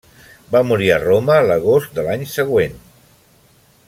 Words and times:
Va 0.53 0.61
morir 0.69 0.87
a 0.93 0.97
Roma 1.03 1.35
l'agost 1.49 1.93
de 1.99 2.07
l'any 2.09 2.27
següent. 2.33 2.81